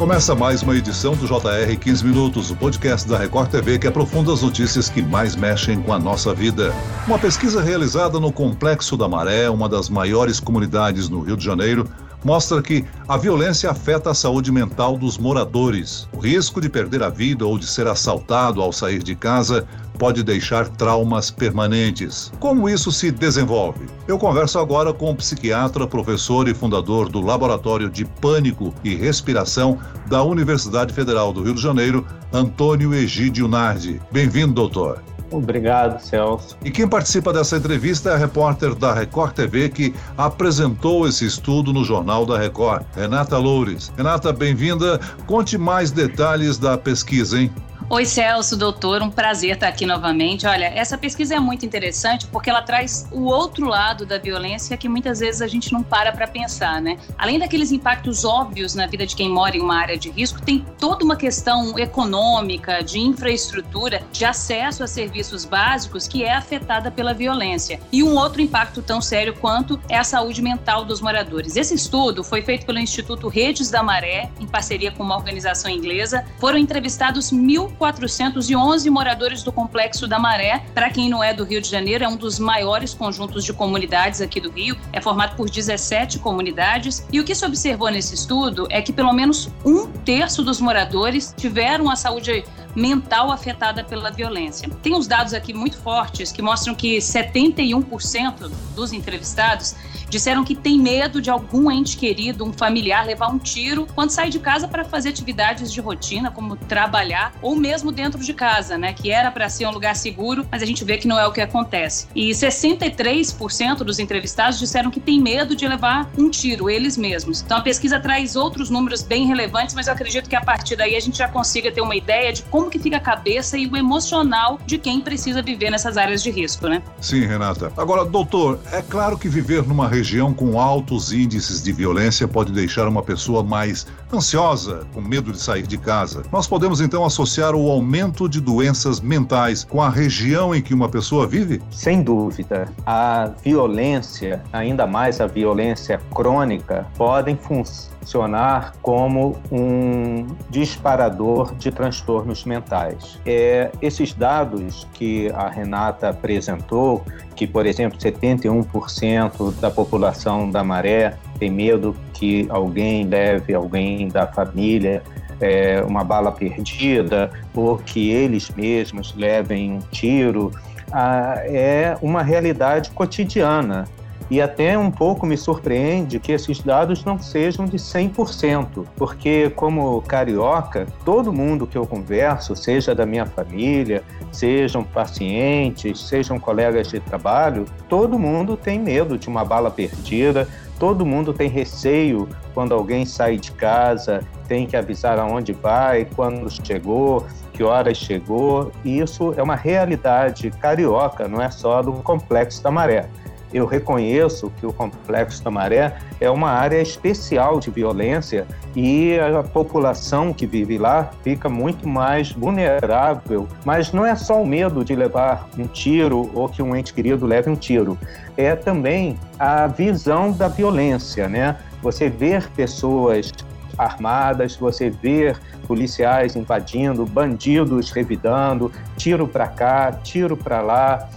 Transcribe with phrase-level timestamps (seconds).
[0.00, 4.32] Começa mais uma edição do JR 15 Minutos, o podcast da Record TV que aprofunda
[4.32, 6.72] as notícias que mais mexem com a nossa vida.
[7.06, 11.86] Uma pesquisa realizada no Complexo da Maré, uma das maiores comunidades no Rio de Janeiro,
[12.24, 16.08] mostra que a violência afeta a saúde mental dos moradores.
[16.14, 19.68] O risco de perder a vida ou de ser assaltado ao sair de casa
[20.00, 22.32] pode deixar traumas permanentes.
[22.40, 23.86] Como isso se desenvolve?
[24.08, 29.78] Eu converso agora com o psiquiatra, professor e fundador do Laboratório de Pânico e Respiração
[30.06, 34.00] da Universidade Federal do Rio de Janeiro, Antônio Egídio Nardi.
[34.10, 35.02] Bem-vindo, doutor.
[35.30, 36.56] Obrigado, Celso.
[36.64, 41.74] E quem participa dessa entrevista é a repórter da Record TV que apresentou esse estudo
[41.74, 43.92] no Jornal da Record, Renata Loures.
[43.96, 44.98] Renata, bem-vinda.
[45.26, 47.52] Conte mais detalhes da pesquisa, hein?
[47.92, 50.46] Oi, Celso, doutor, um prazer estar aqui novamente.
[50.46, 54.88] Olha, essa pesquisa é muito interessante porque ela traz o outro lado da violência que
[54.88, 56.98] muitas vezes a gente não para para pensar, né?
[57.18, 60.64] Além daqueles impactos óbvios na vida de quem mora em uma área de risco, tem
[60.78, 67.12] toda uma questão econômica, de infraestrutura, de acesso a serviços básicos que é afetada pela
[67.12, 67.80] violência.
[67.90, 71.56] E um outro impacto tão sério quanto é a saúde mental dos moradores.
[71.56, 76.24] Esse estudo foi feito pelo Instituto Redes da Maré, em parceria com uma organização inglesa.
[76.38, 80.62] Foram entrevistados mil 411 moradores do Complexo da Maré.
[80.74, 84.20] Para quem não é do Rio de Janeiro, é um dos maiores conjuntos de comunidades
[84.20, 87.06] aqui do Rio, é formado por 17 comunidades.
[87.10, 91.34] E o que se observou nesse estudo é que pelo menos um terço dos moradores
[91.34, 92.44] tiveram a saúde
[92.76, 94.68] mental afetada pela violência.
[94.82, 99.74] Tem uns dados aqui muito fortes que mostram que 71% dos entrevistados
[100.10, 104.28] disseram que tem medo de algum ente querido, um familiar, levar um tiro quando sai
[104.28, 108.92] de casa para fazer atividades de rotina, como trabalhar, ou mesmo dentro de casa, né?
[108.92, 111.32] Que era para ser um lugar seguro, mas a gente vê que não é o
[111.32, 112.08] que acontece.
[112.14, 117.40] E 63% dos entrevistados disseram que tem medo de levar um tiro, eles mesmos.
[117.40, 120.96] Então a pesquisa traz outros números bem relevantes, mas eu acredito que a partir daí
[120.96, 123.76] a gente já consiga ter uma ideia de como que fica a cabeça e o
[123.76, 126.82] emocional de quem precisa viver nessas áreas de risco, né?
[127.00, 127.72] Sim, Renata.
[127.76, 129.99] Agora, doutor, é claro que viver numa região
[130.32, 135.66] com altos índices de violência pode deixar uma pessoa mais ansiosa, com medo de sair
[135.66, 136.22] de casa.
[136.32, 140.88] Nós podemos então associar o aumento de doenças mentais com a região em que uma
[140.88, 141.60] pessoa vive?
[141.70, 142.68] Sem dúvida.
[142.86, 153.20] A violência, ainda mais a violência crônica, podem funcionar como um disparador de transtornos mentais.
[153.24, 157.04] É, esses dados que a Renata apresentou
[157.36, 164.26] que, por exemplo, 71% da população da Maré tem medo que alguém leve alguém da
[164.26, 165.02] família
[165.40, 170.52] é, uma bala perdida ou que eles mesmos levem um tiro.
[170.92, 173.86] Ah, é uma realidade cotidiana
[174.30, 180.00] e até um pouco me surpreende que esses dados não sejam de 100%, porque, como
[180.02, 187.00] carioca, todo mundo que eu converso, seja da minha família, sejam pacientes, sejam colegas de
[187.00, 190.46] trabalho, todo mundo tem medo de uma bala perdida,
[190.80, 196.50] todo mundo tem receio quando alguém sai de casa, tem que avisar aonde vai, quando
[196.50, 198.72] chegou, que horas chegou.
[198.82, 203.08] E isso é uma realidade carioca, não é só do Complexo da Maré
[203.52, 209.42] eu reconheço que o Complexo da Maré é uma área especial de violência e a
[209.42, 213.48] população que vive lá fica muito mais vulnerável.
[213.64, 217.26] Mas não é só o medo de levar um tiro ou que um ente querido
[217.26, 217.98] leve um tiro,
[218.36, 221.56] é também a visão da violência, né?
[221.82, 223.32] Você ver pessoas
[223.76, 231.08] armadas, você ver policiais invadindo, bandidos revidando, tiro para cá, tiro para lá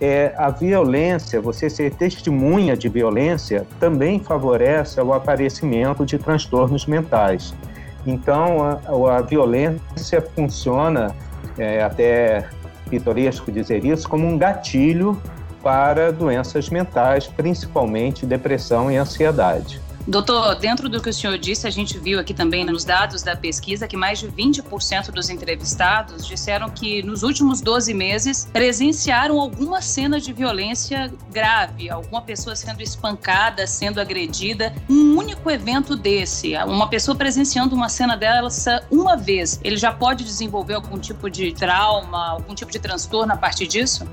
[0.00, 7.54] é, a violência, você ser testemunha de violência, também favorece o aparecimento de transtornos mentais.
[8.06, 11.14] Então, a, a violência funciona,
[11.58, 12.48] é até
[12.88, 15.20] pitoresco dizer isso, como um gatilho
[15.62, 19.80] para doenças mentais, principalmente depressão e ansiedade.
[20.08, 23.36] Doutor, dentro do que o senhor disse, a gente viu aqui também nos dados da
[23.36, 29.82] pesquisa que mais de 20% dos entrevistados disseram que nos últimos 12 meses presenciaram alguma
[29.82, 34.74] cena de violência grave, alguma pessoa sendo espancada, sendo agredida.
[34.88, 40.24] Um único evento desse, uma pessoa presenciando uma cena dessa uma vez, ele já pode
[40.24, 44.08] desenvolver algum tipo de trauma, algum tipo de transtorno a partir disso?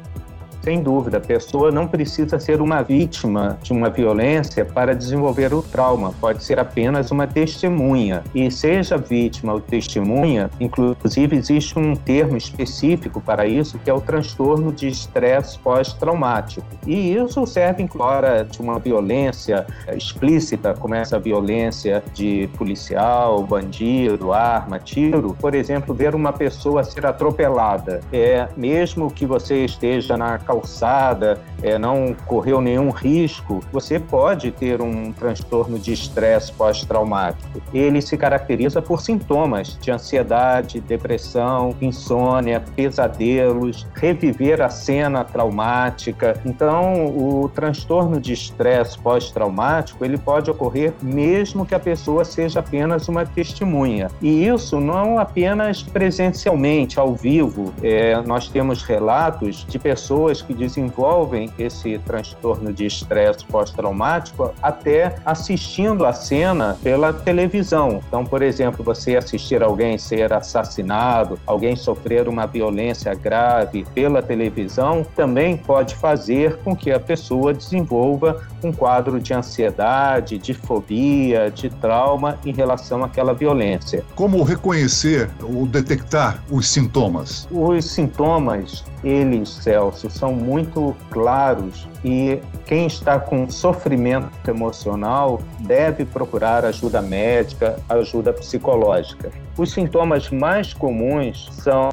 [0.66, 5.62] Sem dúvida, a pessoa não precisa ser uma vítima de uma violência para desenvolver o
[5.62, 8.24] trauma, pode ser apenas uma testemunha.
[8.34, 14.02] E seja vítima ou testemunha, inclusive existe um termo específico para isso, que é o
[14.02, 16.66] transtorno de estresse pós-traumático.
[16.88, 24.34] E isso serve em hora de uma violência explícita, como essa violência de policial, bandido,
[24.34, 25.38] arma, tiro.
[25.40, 28.02] Por exemplo, ver uma pessoa ser atropelada.
[28.12, 34.81] É, mesmo que você esteja na calçada, é, não correu nenhum risco, você pode ter
[34.81, 37.62] um transtorno de estresse pós-traumático.
[37.74, 46.40] Ele se caracteriza por sintomas de ansiedade, depressão, insônia, pesadelos, reviver a cena traumática.
[46.46, 53.07] Então, o transtorno de estresse pós-traumático ele pode ocorrer mesmo que a pessoa seja apenas
[53.07, 54.10] uma testemunha.
[54.22, 57.74] E isso não apenas presencialmente, ao vivo.
[57.81, 66.06] É, nós temos relatos de pessoas que desenvolvem esse transtorno de estresse pós-traumático até assistindo
[66.06, 68.01] a cena pela televisão.
[68.07, 75.06] Então, por exemplo, você assistir alguém ser assassinado, alguém sofrer uma violência grave pela televisão,
[75.15, 81.69] também pode fazer com que a pessoa desenvolva um quadro de ansiedade, de fobia, de
[81.69, 84.03] trauma em relação àquela violência.
[84.15, 87.47] Como reconhecer ou detectar os sintomas?
[87.51, 96.66] Os sintomas eles, Celso, são muito claros e quem está com sofrimento emocional deve procurar
[96.66, 99.32] ajuda médica, ajuda psicológica.
[99.58, 101.90] Os sintomas mais comuns são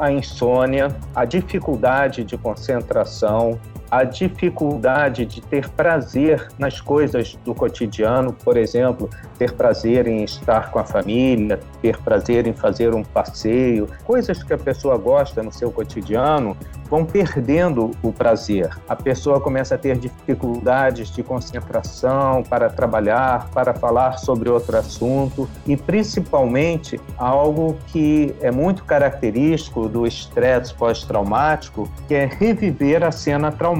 [0.00, 8.32] a insônia, a dificuldade de concentração, a dificuldade de ter prazer nas coisas do cotidiano,
[8.32, 13.88] por exemplo, ter prazer em estar com a família, ter prazer em fazer um passeio,
[14.04, 16.56] coisas que a pessoa gosta no seu cotidiano,
[16.88, 18.70] vão perdendo o prazer.
[18.88, 25.48] A pessoa começa a ter dificuldades de concentração para trabalhar, para falar sobre outro assunto
[25.66, 33.50] e principalmente algo que é muito característico do estresse pós-traumático, que é reviver a cena
[33.50, 33.75] traumática.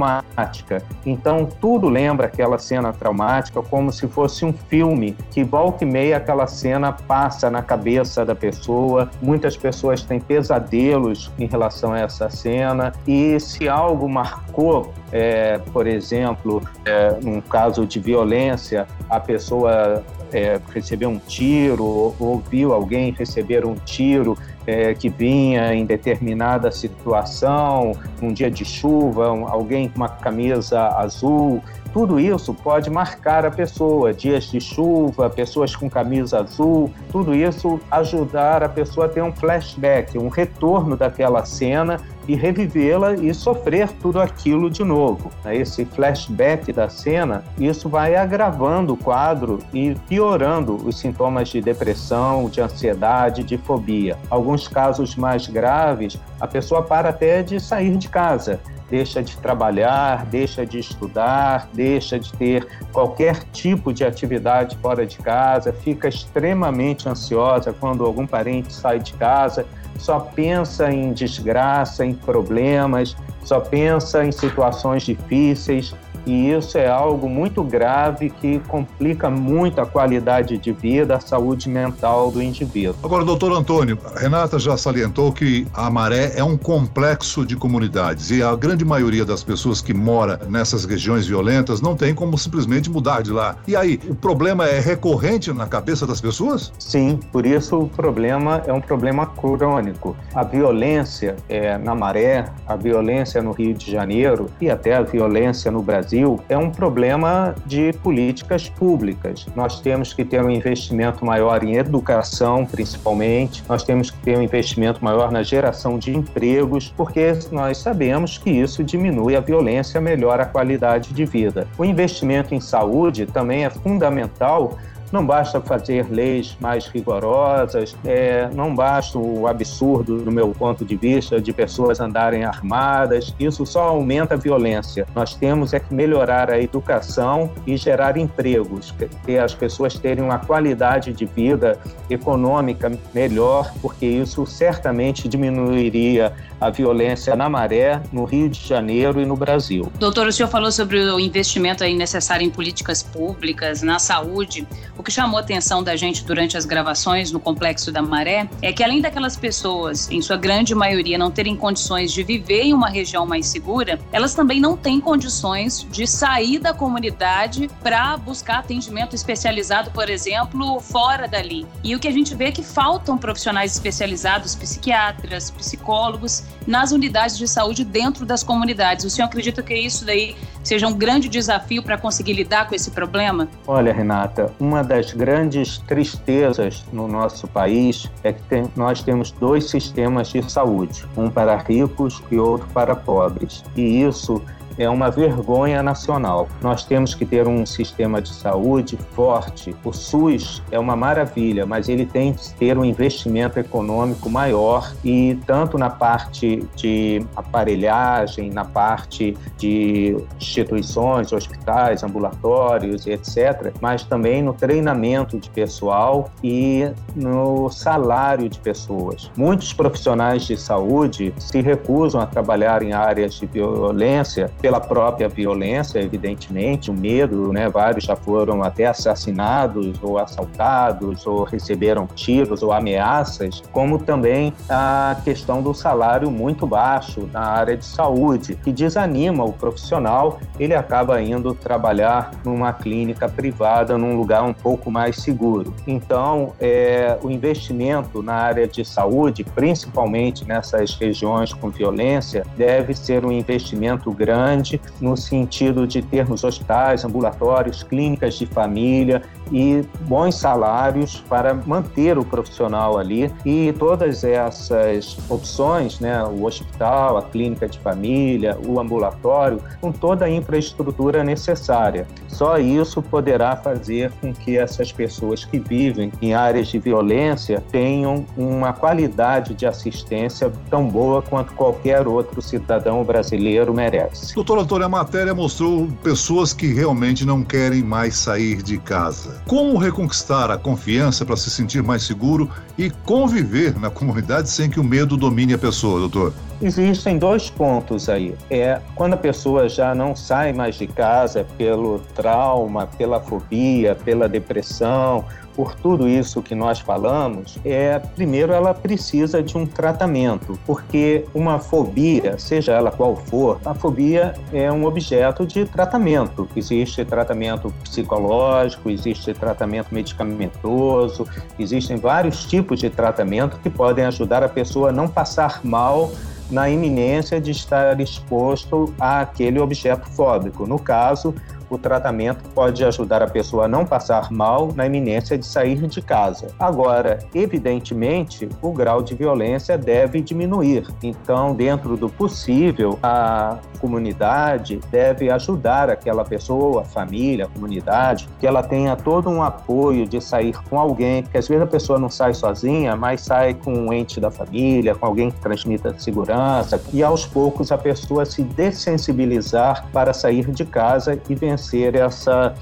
[1.04, 6.16] Então tudo lembra aquela cena traumática como se fosse um filme que volta e meia
[6.16, 9.10] aquela cena passa na cabeça da pessoa.
[9.20, 15.86] Muitas pessoas têm pesadelos em relação a essa cena e se algo marcou, é, por
[15.86, 20.04] exemplo, é, num caso de violência, a pessoa
[20.36, 24.36] é, recebeu um tiro, ou ouviu alguém receber um tiro
[24.66, 30.88] é, que vinha em determinada situação, um dia de chuva, um, alguém com uma camisa
[30.88, 37.34] azul, tudo isso pode marcar a pessoa, dias de chuva, pessoas com camisa azul, tudo
[37.34, 41.98] isso ajudar a pessoa a ter um flashback, um retorno daquela cena
[42.28, 45.30] e revivê-la e sofrer tudo aquilo de novo.
[45.46, 52.48] Esse flashback da cena, isso vai agravando o quadro e piorando os sintomas de depressão,
[52.48, 54.18] de ansiedade, de fobia.
[54.28, 60.26] Alguns casos mais graves, a pessoa para até de sair de casa deixa de trabalhar,
[60.26, 67.08] deixa de estudar, deixa de ter qualquer tipo de atividade fora de casa, fica extremamente
[67.08, 69.66] ansiosa quando algum parente sai de casa,
[69.98, 75.94] só pensa em desgraça, em problemas, só pensa em situações difíceis,
[76.26, 81.68] e isso é algo muito grave que complica muito a qualidade de vida, a saúde
[81.68, 82.96] mental do indivíduo.
[83.02, 88.30] Agora, doutor Antônio, a Renata já salientou que a Maré é um complexo de comunidades
[88.30, 92.90] e a grande maioria das pessoas que mora nessas regiões violentas não tem como simplesmente
[92.90, 93.56] mudar de lá.
[93.68, 96.72] E aí, o problema é recorrente na cabeça das pessoas?
[96.78, 100.16] Sim, por isso o problema é um problema crônico.
[100.34, 105.70] A violência é, na Maré, a violência no Rio de Janeiro e até a violência
[105.70, 109.46] no Brasil Brasil é um problema de políticas públicas.
[109.54, 114.42] Nós temos que ter um investimento maior em educação, principalmente, nós temos que ter um
[114.42, 120.44] investimento maior na geração de empregos, porque nós sabemos que isso diminui a violência, melhora
[120.44, 121.68] a qualidade de vida.
[121.76, 124.78] O investimento em saúde também é fundamental
[125.16, 130.94] não basta fazer leis mais rigorosas, é, não basta o absurdo, do meu ponto de
[130.94, 133.34] vista, de pessoas andarem armadas.
[133.40, 135.06] Isso só aumenta a violência.
[135.14, 138.94] Nós temos é que melhorar a educação e gerar empregos,
[139.24, 141.78] que as pessoas terem uma qualidade de vida
[142.10, 149.26] econômica melhor, porque isso certamente diminuiria a violência na maré, no Rio de Janeiro e
[149.26, 149.90] no Brasil.
[149.98, 154.66] Doutor, o senhor falou sobre o investimento aí necessário em políticas públicas, na saúde.
[154.96, 158.72] O que chamou a atenção da gente durante as gravações no Complexo da Maré é
[158.72, 162.88] que, além daquelas pessoas, em sua grande maioria, não terem condições de viver em uma
[162.88, 169.14] região mais segura, elas também não têm condições de sair da comunidade para buscar atendimento
[169.14, 171.64] especializado, por exemplo, fora dali.
[171.84, 177.38] E o que a gente vê é que faltam profissionais especializados, psiquiatras, psicólogos, nas unidades
[177.38, 179.04] de saúde dentro das comunidades.
[179.04, 182.90] O senhor acredita que isso daí seja um grande desafio para conseguir lidar com esse
[182.90, 183.48] problema?
[183.66, 189.70] Olha, Renata, uma das grandes tristezas no nosso país é que tem, nós temos dois
[189.70, 193.62] sistemas de saúde, um para ricos e outro para pobres.
[193.76, 194.42] E isso
[194.78, 196.48] é uma vergonha nacional.
[196.60, 199.74] Nós temos que ter um sistema de saúde forte.
[199.84, 205.38] O SUS é uma maravilha, mas ele tem que ter um investimento econômico maior e
[205.46, 214.52] tanto na parte de aparelhagem, na parte de instituições, hospitais, ambulatórios, etc., mas também no
[214.52, 219.30] treinamento de pessoal e no salário de pessoas.
[219.36, 226.00] Muitos profissionais de saúde se recusam a trabalhar em áreas de violência pela própria violência,
[226.00, 227.68] evidentemente, o medo, né?
[227.68, 235.16] Vários já foram até assassinados ou assaltados ou receberam tiros ou ameaças, como também a
[235.22, 241.22] questão do salário muito baixo na área de saúde, que desanima o profissional, ele acaba
[241.22, 245.72] indo trabalhar numa clínica privada, num lugar um pouco mais seguro.
[245.86, 253.24] Então, é, o investimento na área de saúde, principalmente nessas regiões com violência, deve ser
[253.24, 259.22] um investimento grande grande no sentido de termos hospitais, ambulatórios, clínicas de família
[259.52, 267.16] e bons salários para manter o profissional ali e todas essas opções, né, o hospital,
[267.16, 272.06] a clínica de família, o ambulatório, com toda a infraestrutura necessária.
[272.28, 278.24] Só isso poderá fazer com que essas pessoas que vivem em áreas de violência tenham
[278.36, 284.34] uma qualidade de assistência tão boa quanto qualquer outro cidadão brasileiro merece.
[284.46, 289.42] Doutor Antônio, a matéria mostrou pessoas que realmente não querem mais sair de casa.
[289.44, 292.48] Como reconquistar a confiança para se sentir mais seguro
[292.78, 296.32] e conviver na comunidade sem que o medo domine a pessoa, doutor?
[296.62, 298.36] Existem dois pontos aí.
[298.48, 304.28] É quando a pessoa já não sai mais de casa pelo trauma, pela fobia, pela
[304.28, 305.24] depressão,
[305.56, 311.58] por tudo isso que nós falamos, é primeiro ela precisa de um tratamento, porque uma
[311.58, 316.46] fobia, seja ela qual for, a fobia é um objeto de tratamento.
[316.54, 321.26] Existe tratamento psicológico, existe tratamento medicamentoso,
[321.58, 326.12] existem vários tipos de tratamento que podem ajudar a pessoa a não passar mal
[326.50, 330.66] na iminência de estar exposto àquele objeto fóbico.
[330.66, 331.34] No caso,
[331.68, 336.00] o tratamento pode ajudar a pessoa a não passar mal na iminência de sair de
[336.00, 336.48] casa.
[336.58, 340.86] Agora, evidentemente, o grau de violência deve diminuir.
[341.02, 348.46] Então, dentro do possível, a comunidade deve ajudar aquela pessoa, a família, a comunidade, que
[348.46, 352.08] ela tenha todo um apoio de sair com alguém, porque às vezes a pessoa não
[352.08, 357.02] sai sozinha, mas sai com um ente da família, com alguém que transmita segurança, e
[357.02, 362.54] aos poucos a pessoa se dessensibilizar para sair de casa e vencer vencer essa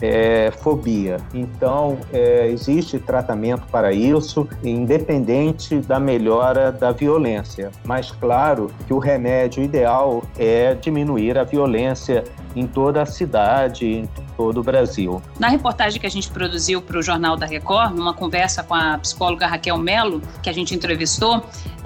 [0.00, 1.16] é, fobia.
[1.32, 7.70] Então, é, existe tratamento para isso, independente da melhora da violência.
[7.84, 14.08] Mas, claro, que o remédio ideal é diminuir a violência em toda a cidade, em
[14.36, 15.22] todo o Brasil.
[15.38, 18.98] Na reportagem que a gente produziu para o Jornal da Record, numa conversa com a
[18.98, 21.42] psicóloga Raquel Melo, que a gente entrevistou,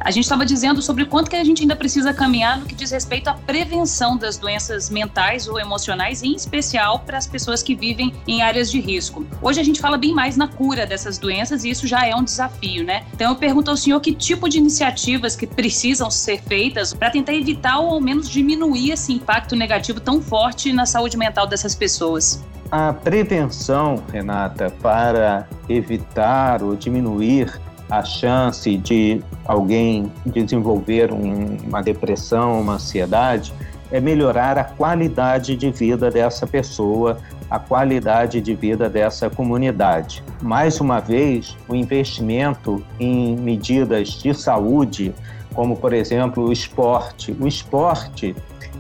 [0.07, 2.77] a gente estava dizendo sobre o quanto que a gente ainda precisa caminhar no que
[2.77, 7.75] diz respeito à prevenção das doenças mentais ou emocionais, em especial para as pessoas que
[7.75, 9.27] vivem em áreas de risco.
[9.43, 12.23] Hoje a gente fala bem mais na cura dessas doenças e isso já é um
[12.23, 13.03] desafio, né?
[13.13, 17.35] Então eu pergunto ao senhor que tipo de iniciativas que precisam ser feitas para tentar
[17.35, 22.45] evitar ou ao menos diminuir esse impacto negativo tão forte na saúde mental dessas pessoas.
[22.71, 27.61] A prevenção, Renata, para evitar ou diminuir
[27.91, 33.53] a chance de alguém desenvolver um, uma depressão, uma ansiedade,
[33.91, 40.23] é melhorar a qualidade de vida dessa pessoa, a qualidade de vida dessa comunidade.
[40.43, 45.15] Mais uma vez, o investimento em medidas de saúde,
[45.55, 47.37] como por exemplo o esporte.
[47.41, 48.35] O esporte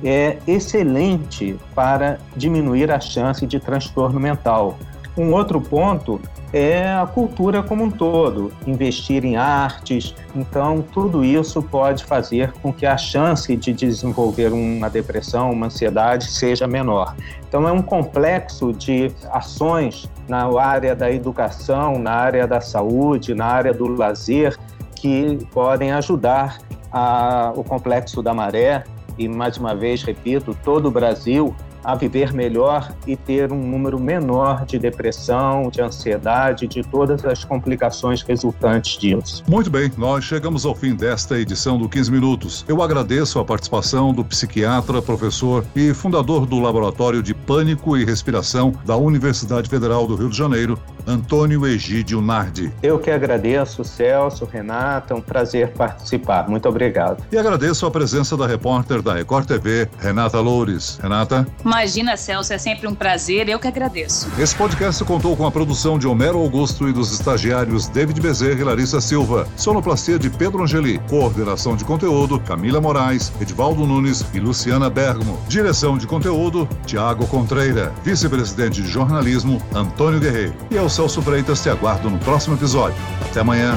[0.05, 4.77] é excelente para diminuir a chance de transtorno mental
[5.17, 6.21] Um outro ponto
[6.57, 10.15] é a cultura como um todo, investir em artes.
[10.35, 16.31] Então, tudo isso pode fazer com que a chance de desenvolver uma depressão, uma ansiedade
[16.31, 17.15] seja menor.
[17.47, 23.47] Então, é um complexo de ações na área da educação, na área da saúde, na
[23.47, 24.57] área do lazer,
[24.95, 26.59] que podem ajudar
[26.91, 28.85] a, o complexo da maré
[29.19, 31.55] e mais uma vez repito, todo o Brasil
[31.87, 37.45] a viver melhor e ter um número menor de depressão, de ansiedade, de todas as
[37.45, 39.45] complicações resultantes disso.
[39.49, 42.65] Muito bem, nós chegamos ao fim desta edição do 15 Minutos.
[42.67, 48.75] Eu agradeço a participação do psiquiatra, professor e fundador do Laboratório de Pânico e Respiração
[48.85, 50.77] da Universidade Federal do Rio de Janeiro,
[51.07, 52.73] Antônio Egídio Nardi.
[52.83, 56.49] Eu que agradeço, Celso, Renata, um prazer participar.
[56.49, 57.23] Muito obrigado.
[57.31, 60.99] E agradeço a presença da repórter da Record TV, Renata Loures.
[61.01, 61.47] Renata?
[61.77, 64.33] Imagina, Celso, é sempre um prazer, eu que agradeço.
[64.39, 68.65] Esse podcast contou com a produção de Homero Augusto e dos estagiários David Bezerra e
[68.65, 74.89] Larissa Silva, sonoplastia de Pedro Angeli, coordenação de conteúdo Camila Moraes, Edvaldo Nunes e Luciana
[74.89, 80.55] Bergamo, direção de conteúdo Tiago Contreira, vice-presidente de jornalismo Antônio Guerreiro.
[80.71, 82.97] E eu, Celso Freitas, te aguardo no próximo episódio.
[83.21, 83.77] Até amanhã.